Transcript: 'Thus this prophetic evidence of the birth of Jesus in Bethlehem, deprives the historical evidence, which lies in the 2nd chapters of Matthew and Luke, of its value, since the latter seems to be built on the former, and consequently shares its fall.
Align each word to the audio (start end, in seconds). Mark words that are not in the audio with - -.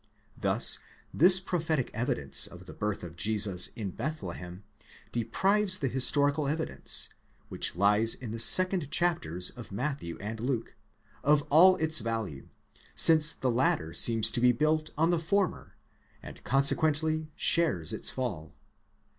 'Thus 0.35 0.79
this 1.13 1.39
prophetic 1.39 1.91
evidence 1.93 2.47
of 2.47 2.65
the 2.65 2.73
birth 2.73 3.03
of 3.03 3.15
Jesus 3.15 3.67
in 3.75 3.91
Bethlehem, 3.91 4.63
deprives 5.11 5.77
the 5.77 5.87
historical 5.89 6.47
evidence, 6.47 7.09
which 7.49 7.75
lies 7.75 8.15
in 8.15 8.31
the 8.31 8.39
2nd 8.39 8.89
chapters 8.89 9.51
of 9.51 9.71
Matthew 9.71 10.17
and 10.17 10.39
Luke, 10.39 10.75
of 11.23 11.43
its 11.79 11.99
value, 11.99 12.49
since 12.95 13.31
the 13.31 13.51
latter 13.51 13.93
seems 13.93 14.31
to 14.31 14.41
be 14.41 14.51
built 14.51 14.89
on 14.97 15.11
the 15.11 15.19
former, 15.19 15.75
and 16.23 16.43
consequently 16.43 17.27
shares 17.35 17.93
its 17.93 18.09
fall. 18.09 18.55